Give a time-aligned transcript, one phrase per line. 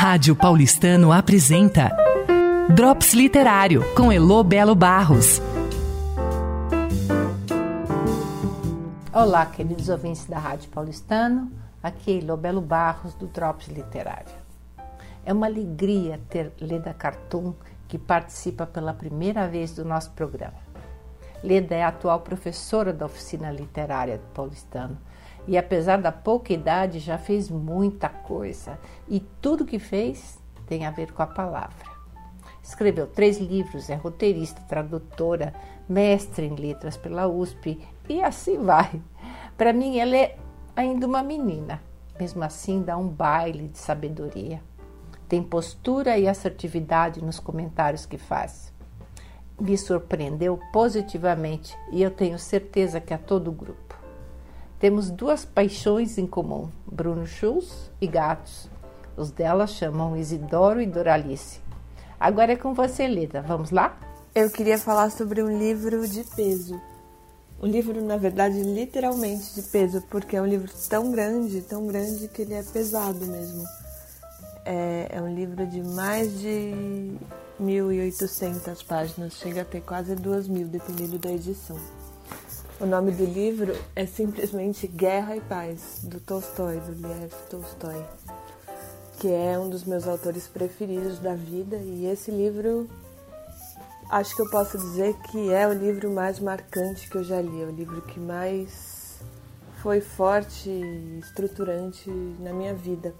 [0.00, 1.90] Rádio Paulistano apresenta
[2.72, 5.42] Drops Literário com Elo Belo Barros.
[9.12, 11.50] Olá, queridos ouvintes da Rádio Paulistano.
[11.82, 14.30] Aqui é Elo Belo Barros do Drops Literário.
[15.26, 17.52] É uma alegria ter Leda Cartoon
[17.88, 20.60] que participa pela primeira vez do nosso programa.
[21.42, 24.96] Leda é a atual professora da oficina literária do Paulistano
[25.48, 28.78] e apesar da pouca idade já fez muita coisa
[29.08, 31.88] e tudo que fez tem a ver com a palavra.
[32.62, 35.54] Escreveu três livros, é roteirista, tradutora,
[35.88, 39.00] mestre em letras pela USP e assim vai.
[39.56, 40.36] Para mim, ela é
[40.76, 41.82] ainda uma menina,
[42.20, 44.62] mesmo assim dá um baile de sabedoria.
[45.26, 48.70] Tem postura e assertividade nos comentários que faz.
[49.58, 53.87] Me surpreendeu positivamente e eu tenho certeza que a todo o grupo.
[54.78, 58.68] Temos duas paixões em comum: Bruno Schulz e gatos.
[59.16, 61.60] Os dela chamam Isidoro e Doralice.
[62.20, 63.42] Agora é com você, Leda.
[63.42, 63.98] Vamos lá?
[64.32, 66.80] Eu queria falar sobre um livro de peso.
[67.60, 72.28] Um livro, na verdade, literalmente de peso, porque é um livro tão grande, tão grande
[72.28, 73.64] que ele é pesado mesmo.
[74.64, 77.16] É, é um livro de mais de
[77.60, 81.76] 1.800 páginas, chega a ter quase 2.000, dependendo da edição.
[82.80, 88.04] O nome do livro é simplesmente Guerra e Paz, do Tolstói, do Lev Tolstói,
[89.18, 91.76] que é um dos meus autores preferidos da vida.
[91.76, 92.88] E esse livro,
[94.08, 97.62] acho que eu posso dizer que é o livro mais marcante que eu já li,
[97.62, 99.18] é o livro que mais
[99.82, 103.12] foi forte e estruturante na minha vida.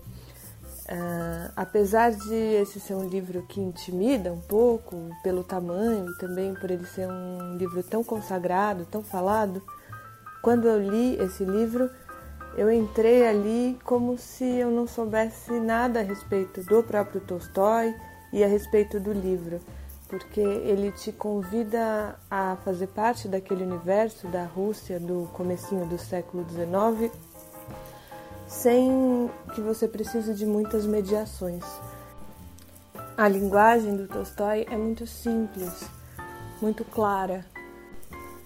[0.90, 6.70] Uh, apesar de esse ser um livro que intimida um pouco pelo tamanho também por
[6.70, 9.62] ele ser um livro tão consagrado, tão falado,
[10.40, 11.90] quando eu li esse livro,
[12.56, 17.94] eu entrei ali como se eu não soubesse nada a respeito do próprio Tolstói
[18.32, 19.60] e a respeito do livro,
[20.08, 26.46] porque ele te convida a fazer parte daquele universo da Rússia do comecinho do século
[26.48, 27.12] XIX
[28.62, 31.64] sem que você precise de muitas mediações.
[33.16, 35.84] A linguagem do Tolstói é muito simples,
[36.60, 37.44] muito clara,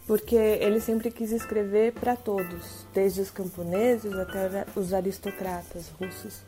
[0.07, 6.43] porque ele sempre quis escrever para todos, desde os camponeses até os aristocratas russos.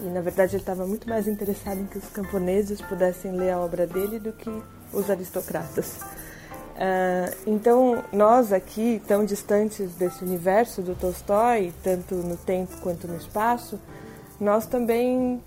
[0.00, 3.60] E na verdade ele estava muito mais interessado em que os camponeses pudessem ler a
[3.60, 4.50] obra dele do que
[4.92, 6.00] os aristocratas.
[6.74, 13.16] Uh, então, nós aqui, tão distantes desse universo do Tolstói, tanto no tempo quanto no
[13.16, 13.78] espaço,
[14.40, 15.40] nós também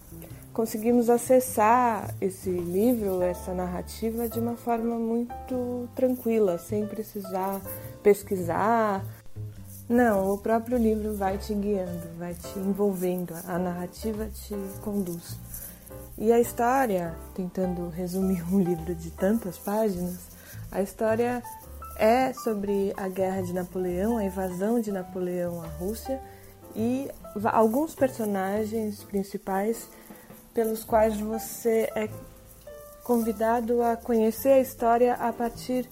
[0.54, 7.62] conseguimos acessar esse livro, essa narrativa, de uma forma muito tranquila, sem precisar
[8.02, 9.06] pesquisar.
[9.90, 15.38] Não, o próprio livro vai te guiando, vai te envolvendo, a narrativa te conduz.
[16.18, 20.37] E a história, tentando resumir um livro de tantas páginas,
[20.72, 21.42] a história
[21.98, 26.22] é sobre a guerra de Napoleão, a invasão de Napoleão à Rússia
[26.76, 27.10] e
[27.44, 29.90] alguns personagens principais
[30.54, 32.10] pelos quais você é
[33.04, 35.90] convidado a conhecer a história a partir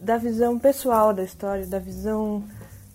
[0.00, 2.44] da visão pessoal da história, da visão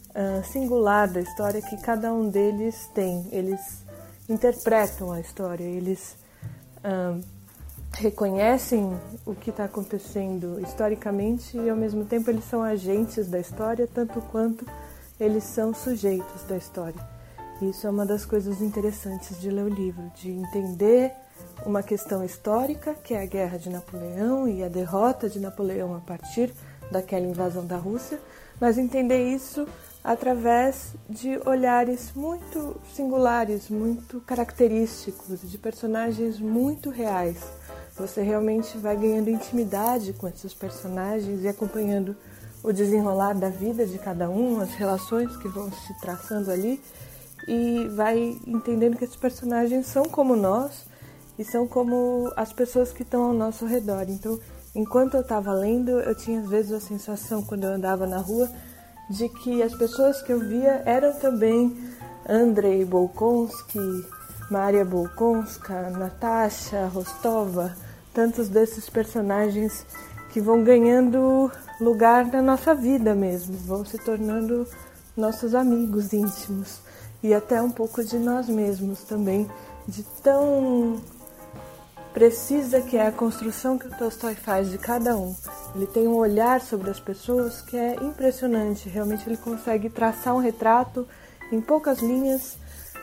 [0.10, 3.28] uh, singular da história que cada um deles tem.
[3.32, 3.86] Eles
[4.28, 6.18] interpretam a história, eles
[6.78, 7.22] uh,
[7.94, 13.88] reconhecem o que está acontecendo historicamente e ao mesmo tempo eles são agentes da história,
[13.88, 14.66] tanto quanto
[15.20, 17.00] eles são sujeitos da história.
[17.62, 21.12] Isso é uma das coisas interessantes de ler o livro, de entender
[21.66, 26.00] uma questão histórica, que é a guerra de Napoleão e a derrota de Napoleão a
[26.00, 26.52] partir
[26.92, 28.20] daquela invasão da Rússia,
[28.60, 29.68] mas entender isso
[30.04, 37.38] através de olhares muito singulares, muito característicos, de personagens muito reais
[38.02, 42.16] você realmente vai ganhando intimidade com esses personagens e acompanhando
[42.64, 46.82] o desenrolar da vida de cada um, as relações que vão se traçando ali
[47.48, 50.86] e vai entendendo que esses personagens são como nós
[51.38, 54.06] e são como as pessoas que estão ao nosso redor.
[54.08, 54.40] Então,
[54.76, 58.50] enquanto eu estava lendo, eu tinha às vezes a sensação quando eu andava na rua
[59.10, 61.78] de que as pessoas que eu via eram também
[62.28, 63.80] Andrei Bolkonsky,
[64.50, 67.76] Maria Bolkonska, Natasha Rostova,
[68.14, 69.86] tantos desses personagens
[70.32, 74.68] que vão ganhando lugar na nossa vida mesmo, vão se tornando
[75.16, 76.80] nossos amigos íntimos
[77.24, 79.50] e até um pouco de nós mesmos também,
[79.88, 81.02] de tão
[82.14, 85.34] precisa que é a construção que o Tolstói faz de cada um.
[85.74, 90.40] Ele tem um olhar sobre as pessoas que é impressionante, realmente ele consegue traçar um
[90.40, 91.08] retrato
[91.52, 92.58] em poucas linhas,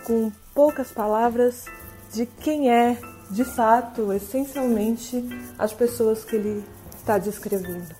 [0.05, 1.65] com poucas palavras
[2.13, 2.99] de quem é,
[3.31, 5.25] de fato, essencialmente,
[5.59, 6.65] as pessoas que ele
[6.97, 7.95] está descrevendo.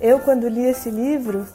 [0.00, 1.46] Eu, quando li esse livro,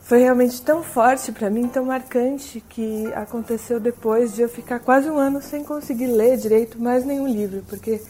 [0.00, 5.08] foi realmente tão forte para mim, tão marcante, que aconteceu depois de eu ficar quase
[5.08, 8.00] um ano sem conseguir ler direito mais nenhum livro, porque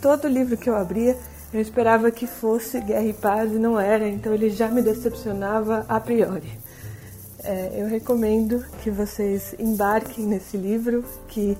[0.00, 1.16] todo livro que eu abria
[1.52, 5.86] eu esperava que fosse Guerra e Paz e não era, então ele já me decepcionava
[5.88, 6.58] a priori.
[7.42, 11.56] É, eu recomendo que vocês embarquem nesse livro, que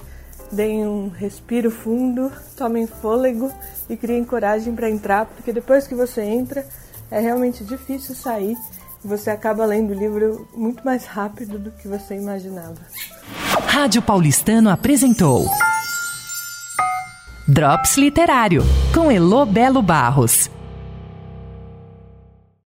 [0.50, 3.52] deem um respiro fundo, tomem fôlego
[3.88, 6.66] e criem coragem para entrar, porque depois que você entra
[7.10, 8.56] é realmente difícil sair
[9.04, 12.76] e você acaba lendo o livro muito mais rápido do que você imaginava.
[13.66, 15.46] Rádio Paulistano apresentou.
[17.46, 18.62] Drops Literário,
[18.94, 20.50] com Elo Belo Barros.